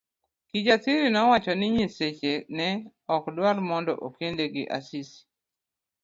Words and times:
Kijasiri 0.49 1.05
nowacho 1.13 1.51
ni 1.55 1.67
nyiseche 1.75 2.33
ne 2.57 2.69
okdwar 3.15 3.57
mondo 3.69 3.93
okende 4.07 4.43
gi 4.53 4.63
Asisi. 4.77 5.19